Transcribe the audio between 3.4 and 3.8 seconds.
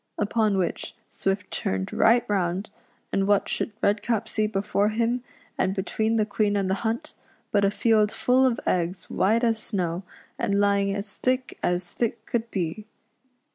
should